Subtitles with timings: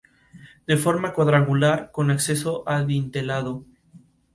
[0.65, 3.63] De forma cuadrangular, con acceso adintelado.